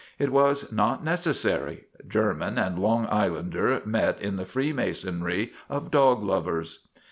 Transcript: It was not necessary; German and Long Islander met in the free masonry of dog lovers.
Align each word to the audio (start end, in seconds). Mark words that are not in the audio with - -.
It 0.17 0.31
was 0.31 0.71
not 0.71 1.03
necessary; 1.05 1.83
German 2.07 2.57
and 2.57 2.79
Long 2.79 3.05
Islander 3.11 3.83
met 3.85 4.19
in 4.19 4.35
the 4.35 4.45
free 4.47 4.73
masonry 4.73 5.53
of 5.69 5.91
dog 5.91 6.23
lovers. 6.23 6.87